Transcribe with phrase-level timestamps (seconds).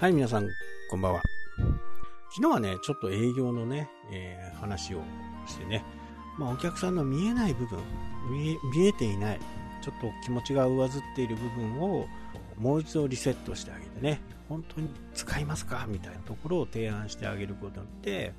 [0.00, 0.48] はい、皆さん、
[0.88, 1.22] こんばんは。
[2.30, 5.02] 昨日はね、ちょっと営業のね、えー、話を
[5.46, 5.84] してね、
[6.38, 7.78] まあ、お客さんの見えない部分
[8.30, 9.40] 見え、見えていない、
[9.82, 12.06] ちょっと気持ちが上ずっている部分を、
[12.56, 15.84] もう一度リセットしてあげてね、本当に使いますか？
[15.86, 18.32] みたいなところを提案してあげることによって、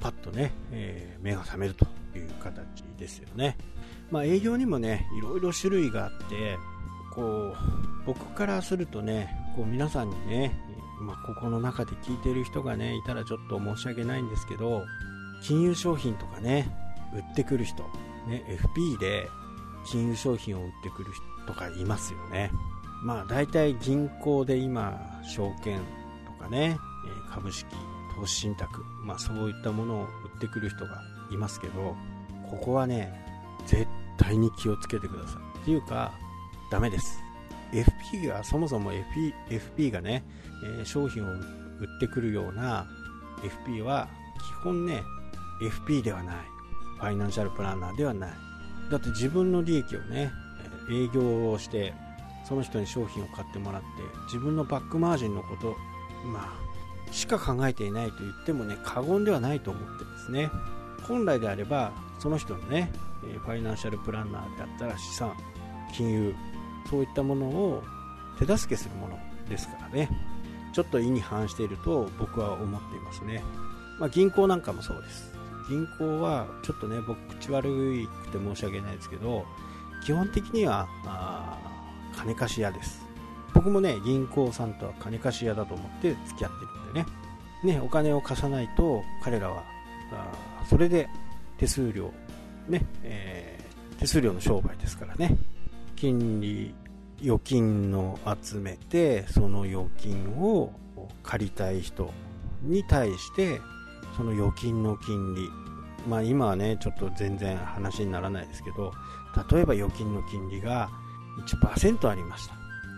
[0.00, 1.86] パッとね、えー、目が覚めると
[2.18, 3.56] いう形ですよね。
[4.10, 6.56] まあ、営業にもね、いろいろ種類があって、
[7.14, 7.56] こう、
[8.04, 10.58] 僕からするとね、こう皆さんにね、
[11.04, 14.84] まあ、ここの中で聞いてる人がね、いたらちょっと申し訳ないんですけど、
[15.42, 16.66] 金融商品とかね、
[17.14, 17.82] 売ってくる人、
[18.26, 19.28] ね、FP で
[19.86, 22.50] 金融商品を売ってくる人とかいますよね。
[23.02, 25.80] まあ大体銀行で今、証券
[26.26, 26.78] とかね、
[27.30, 27.66] 株式、
[28.16, 31.94] 投資信託、まあそういったものを売ってくる人がいますけど、
[32.48, 33.12] ここはね、
[33.66, 35.58] 絶対に気をつけてください。
[35.60, 36.12] っていうか、
[36.70, 37.18] ダメです。
[37.74, 40.24] FP が、そもそも FP, FP がね、
[40.62, 41.38] えー、商品を売
[41.96, 42.86] ってくるような
[43.66, 44.08] FP は、
[44.38, 45.02] 基本ね、
[45.60, 46.36] FP ではない。
[46.98, 48.30] ファイナンシャルプランナーではない。
[48.90, 50.30] だって自分の利益をね、
[50.90, 51.92] 営業をして、
[52.48, 53.86] その人に商品を買ってもらって、
[54.26, 55.76] 自分のバックマージンのこと、
[56.26, 56.54] ま
[57.10, 60.50] あ、しか考えていないと言ってもね、過言ではないと思ってですね。
[61.02, 65.34] 本来であれば、その人のね、ファイナンシャルプランナーだったら資産、
[65.92, 66.34] 金融、
[66.90, 67.82] そういったものを
[68.38, 69.18] 手助けするもの
[69.48, 70.08] ですからね。
[70.72, 73.42] ちょっと意に反していると僕は思っていますね。
[74.00, 75.32] まあ、銀行なんかもそうです。
[75.68, 79.44] 銀行はちょっとね、僕口悪くて申し訳ないですけど、
[80.04, 81.58] 基本的には、あ
[82.16, 83.04] 金貸し屋です。
[83.54, 87.06] 僕もね、銀行さんとは金貸し屋だと思って付き合ってるんでね。
[87.64, 89.62] ね、お金を貸さないと彼らは、
[90.12, 91.08] あそれで
[91.56, 92.12] 手数料、
[92.68, 95.36] ね、えー、手数料の商売ですからね。
[95.94, 96.74] 金利、
[97.20, 100.72] 預金の集めて、その預金を
[101.22, 102.12] 借りたい人
[102.62, 103.60] に対して、
[104.16, 105.48] その預金の金利、
[106.08, 108.92] まあ今はね、ちょっと全然話にならないですけど、
[109.50, 110.88] 例えば預金の金利が
[111.46, 112.54] 1%ありました。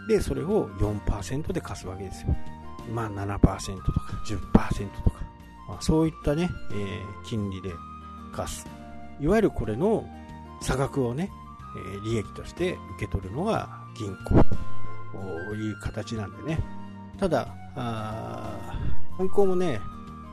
[0.09, 2.37] で、それを4%で貸すわけですよ。
[2.93, 4.39] まあ7%とか10%
[5.03, 5.17] とか、
[5.69, 7.73] まあ、そういったね、えー、金利で
[8.33, 8.67] 貸す。
[9.21, 10.06] いわゆるこれの
[10.61, 11.31] 差額をね、
[11.76, 14.42] え利益として受け取るのが銀行
[15.48, 16.59] という形なんでね。
[17.19, 17.48] ただ、
[19.19, 19.81] 銀行もね、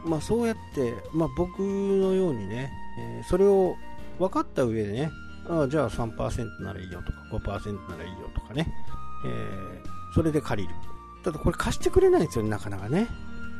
[0.05, 3.75] まあ、そうやって、まあ、僕のようにね、え、それを
[4.19, 5.11] 分かった上でね、
[5.49, 8.73] あじゃあ3%ならいいよとか5%ならいいよとかね、
[9.25, 10.75] えー、それで借りる。
[11.23, 13.07] ただこれ貸してくれないんですよね、なかなかね。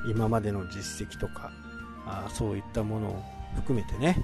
[0.06, 1.52] 今までの実績とか、
[2.06, 3.24] あそういったものを
[3.56, 4.22] 含めてね。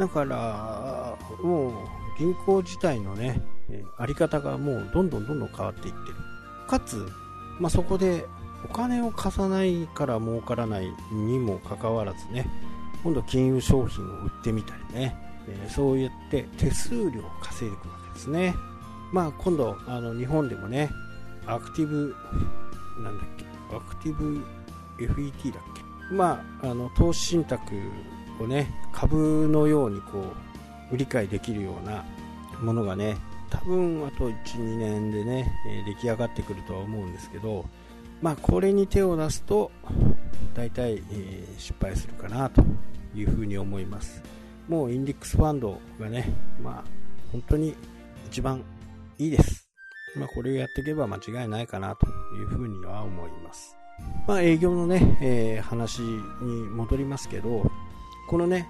[0.00, 1.72] だから、もう
[2.18, 6.14] 銀行自体のね、えあり方がもうどんどんどんどん変わっていってる。
[6.66, 7.06] かつ、
[7.58, 8.24] まあ、そこで
[8.64, 12.46] お金を貸さないから儲からないにもかかわらずね、
[13.04, 15.14] 今度金融商品を売ってみたりね、
[15.46, 18.54] え、そうやって手数料を稼いでいくわけですね。
[19.12, 20.88] まあ今度、あの日本でもね、
[21.46, 22.16] アクティブ、
[23.02, 23.44] なんだっけ、
[23.76, 24.42] アクティブ
[24.98, 26.14] FET だっけ。
[26.14, 27.62] まあ、あの投資信託
[28.44, 32.04] をね、株のようにこう、売り買いできるような
[32.60, 33.16] ものがね
[33.48, 37.64] 多分あと12年でね、え出来上がってくるとは思うんですけど
[38.22, 39.70] まあこれに手を出すと
[40.54, 42.62] 大体、え、失敗するかなと
[43.14, 44.22] いうふうに思います。
[44.68, 46.84] もうインデックスファンドがねまあ
[47.32, 47.74] 本当に
[48.26, 48.62] 一番
[49.18, 49.68] いいです。
[50.16, 52.06] まあこれをやっていけば間違いないかなと
[52.36, 53.76] いうふうには思います。
[54.26, 57.70] まあ営業のね、えー、話に戻りますけど
[58.30, 58.68] このね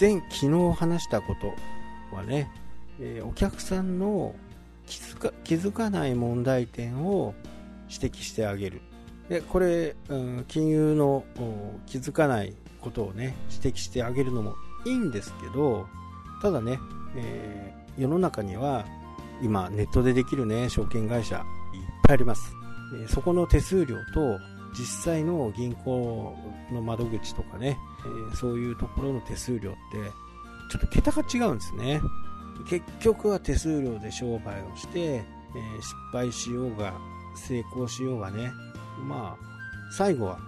[0.00, 1.52] 前昨日話したこと
[2.16, 2.50] はね、
[2.98, 4.34] えー、お客さんの
[4.86, 7.34] 気づか気づかない問題点を
[7.90, 8.80] 指摘してあげる。
[9.28, 11.22] でこれ、うん、金融の
[11.84, 14.54] 気づかないことをね、指摘してあげるのも
[14.86, 15.86] いいんですけど、
[16.40, 16.78] ただね、
[17.14, 18.86] えー、世の中には
[19.42, 21.42] 今ネットでできるね、証券会社いっ
[22.04, 22.54] ぱいあります。
[22.94, 24.38] えー、そこの手数料と
[24.78, 26.36] 実際の銀行
[26.72, 27.78] の窓口とかね、
[28.32, 29.78] え、そういうところの手数料って
[30.70, 32.00] ちょっと桁が違うんですね。
[32.68, 35.24] 結局は手数料で商売をして、え、
[35.80, 36.94] 失敗しようが
[37.36, 38.52] 成功しようがね
[39.06, 40.38] まあ最後は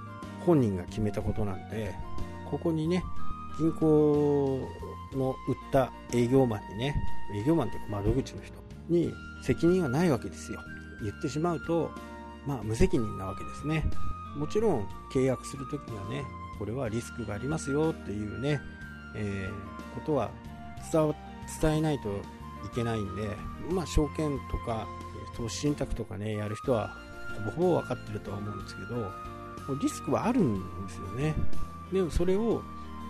[0.45, 1.95] 本人が決めたことなんで
[2.51, 3.03] ここにね
[3.59, 4.69] 銀行
[5.15, 6.95] の売った営業マンにね
[7.35, 8.55] 営業マンっていうか窓口の人
[8.89, 9.13] に
[9.43, 10.61] 責任はないわけですよ。
[11.03, 11.91] 言ってしまうと
[12.47, 13.85] まあ無責任なわけですね
[14.37, 16.25] もちろん契約するときにはね、
[16.59, 18.61] これはリスクがありますよっていうね、
[19.15, 20.31] えー、ことは
[20.93, 21.15] 伝
[21.61, 22.13] 伝えないとい
[22.75, 23.37] けないんで、
[23.71, 24.87] まあ、証券とか
[25.37, 26.95] 投資信託とかね、やる人は
[27.37, 29.11] ほぼほぼ分かってるとは思うんですけど、
[29.81, 31.35] リスクはあるんですよね。
[31.93, 32.63] でもそれを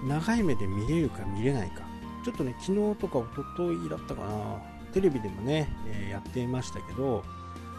[0.06, 1.82] 長い目で見れるか見れないか。
[2.24, 4.62] ちょっとね、昨日とか一昨日だったかな、
[4.92, 7.24] テレビでもね、えー、やっていましたけど、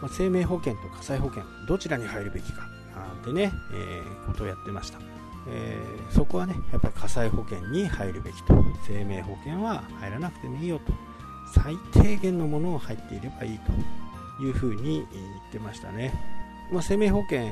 [0.00, 4.98] まあ、生命保険と火災保険、どちらに入るべきか、なんてね、えー、ことをやってました。
[5.50, 8.54] えー、そこはね、やっぱり火災保険に入るべきと。
[8.86, 10.92] 生命保険は入らなくてもいいよと。
[11.52, 16.12] 最低限のものを入っていればいいというふうに言ってましたね。
[16.70, 17.50] まあ、生命保険っ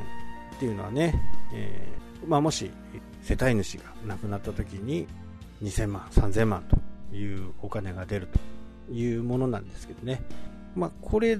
[0.59, 1.15] ていうのはね、
[1.55, 2.71] えー、まあ、もし
[3.23, 5.07] 世帯主が亡くなった時に
[5.63, 6.65] 2000万、3000万
[7.11, 8.29] というお金が出る
[8.87, 10.23] というものなんですけどね。
[10.75, 11.39] まあ、これ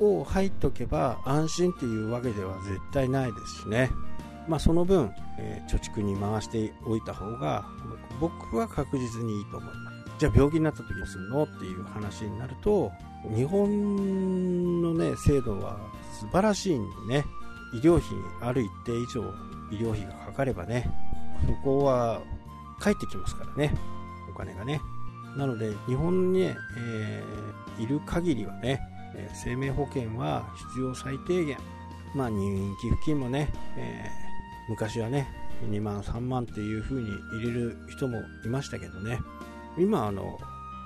[0.00, 3.90] を入っておけば安心っていうわけでは絶対ないですしね。
[4.48, 7.66] まあ、その分、えー、貯蓄に回しておいた方が
[8.18, 9.98] 僕は確実にいいと思います。
[10.18, 12.90] じゃあ病気になった時どうするのっていう話になると
[13.34, 15.78] 日本のね制度は
[16.18, 17.24] 素晴らしいんでね
[17.72, 18.08] 医療費
[18.40, 19.22] ある一定以上
[19.70, 20.90] 医療費がかかればね
[21.46, 22.20] そこは
[22.80, 23.74] 返ってきますからね
[24.28, 24.80] お金がね
[25.36, 28.80] なので日本に、ねえー、いる限りはね
[29.34, 31.56] 生命保険は必要最低限。
[32.14, 35.28] まあ入院寄付金もね、えー、昔はね
[35.70, 39.20] 2万3万っていう風に入れる人もいましたけどね。
[39.76, 40.38] 今あの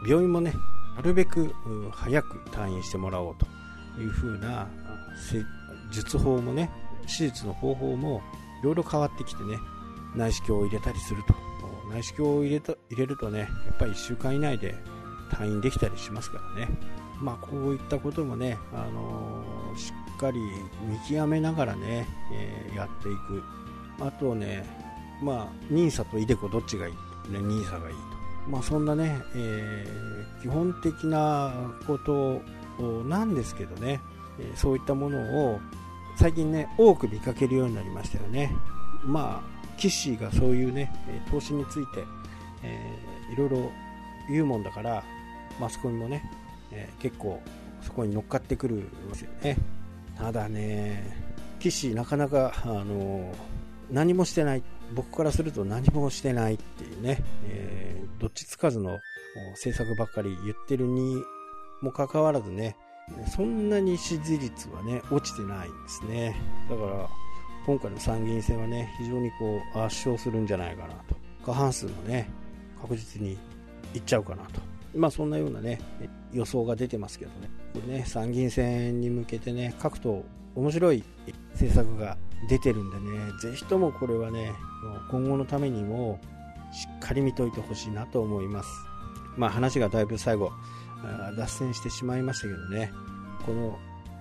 [0.06, 0.52] 病院もね
[0.96, 1.54] なるべく
[1.92, 3.46] 早く退院してもらおうと
[4.00, 4.68] いう風な
[5.90, 6.70] 術法もね
[7.02, 8.20] 手術の方法も
[8.60, 9.58] いろいろ変わってきてね
[10.14, 11.52] 内視鏡を入れたりすると。
[11.92, 14.74] 内視鏡を入れた入れるとねやっぱり1週間以内で
[15.30, 16.68] 退院できたりしますからね。
[17.20, 19.44] まあこういったこともね、あの、
[19.76, 20.40] しっかり
[20.86, 23.42] 見極めながらね、えー、やっていく。
[24.00, 24.64] あとね
[25.22, 26.94] まあ NISA と iDeCo どっちがいい、
[27.30, 28.12] ね、NISA がいいと。
[28.48, 31.52] まあ、そんなね、えー、基本的な
[31.86, 32.42] こと
[33.04, 34.00] なんですけどね、
[34.40, 35.60] えそういったものを
[36.16, 38.52] 最近ね、多く見かけるようになりましたよね。
[39.04, 40.92] まあ、騎士がそういうね、
[41.30, 42.04] 投資について、
[42.64, 43.70] えー、いろいろ
[44.28, 45.04] 言うもんだから、
[45.60, 46.28] マスコミもね、
[46.72, 47.40] えー、結構
[47.82, 49.56] そこに乗っかってくるんですよね。
[50.16, 51.04] ただね、
[51.60, 53.32] 騎士なかなか、あの
[53.90, 54.62] 何もしてない
[54.94, 58.98] 僕からすると何もしてないっていうね、えー、どっちつかずの
[59.52, 61.16] 政策ばっかり言ってるに
[61.80, 62.76] もかかわらずね、
[63.34, 66.36] そんなに支持率はね、落ちてないんですね。
[66.70, 67.08] だから、
[67.66, 71.16] 今回の参議院選はね、非常にこう圧勝するんじゃないかなと。
[71.44, 72.28] 過半数もね、
[72.80, 73.38] 確実に
[73.94, 74.71] いっちゃうかなと。
[74.94, 75.80] まあそんなようなね、
[76.32, 77.30] 予想が出てますけど
[77.86, 77.98] ね。
[77.98, 80.24] ね、参議院選に向けてね、各党
[80.54, 81.04] 面白い
[81.52, 82.16] 政策が
[82.48, 84.52] 出てるんでね、ぜひともこれはね、
[85.10, 86.20] 今後のためにも
[86.72, 88.68] しっかり見といてほしいなと思います。
[89.36, 90.52] まあ話がだいぶ最後、
[91.36, 92.92] 脱線してしまいましたけどね、
[93.46, 93.78] この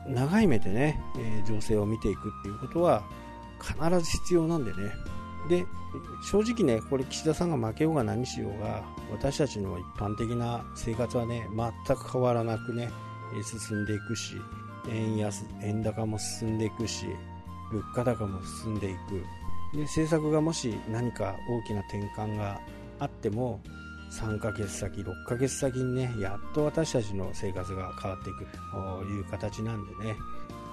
[0.08, 3.04] 長い目でね、え情勢を見ていくっていうことは
[3.62, 4.78] 必ず必要なんでね。
[5.50, 5.66] で、
[6.24, 11.48] 正直ね、これ岸田さんが負けようが何しようが、私たちの一般的な生活はね、
[11.86, 12.90] 全く変わらなくね、
[13.44, 14.36] 進んでいくし、
[14.90, 17.08] 円安、円高も進んでいくし、
[17.72, 19.24] 物価高も進んでいく。
[19.74, 22.60] で政策がもし何か大きな転換が
[23.00, 23.62] あっても
[24.12, 30.15] 3ヶ月先6ヶ月先にねやっと私たちの生活が変わっていくという形なんでね。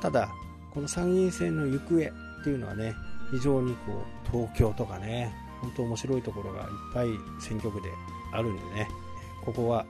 [0.00, 0.28] ただ
[0.72, 2.94] この参議院選の行方っていうのはね
[3.30, 7.08] 非常にこう東京とかね本当面白いところがいっぱい
[7.40, 7.90] 選挙区で
[8.32, 8.88] あるんでね
[9.44, 9.84] ここは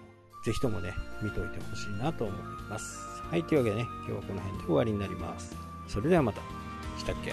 [0.45, 0.93] ぜひともね
[1.23, 2.41] 見といてほしいなと思い
[2.71, 2.99] ます。
[3.31, 5.55] はいというわけでね今日はこの辺で終わりになります。
[5.87, 6.41] それではまた。
[6.99, 7.33] したっけ？